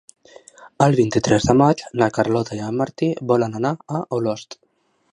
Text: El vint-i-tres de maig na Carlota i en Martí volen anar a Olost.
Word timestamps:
El 0.85 0.97
vint-i-tres 0.99 1.45
de 1.51 1.55
maig 1.61 1.85
na 2.03 2.09
Carlota 2.17 2.59
i 2.61 2.65
en 2.71 2.81
Martí 2.83 3.13
volen 3.33 3.57
anar 3.63 3.75
a 4.01 4.05
Olost. 4.21 4.63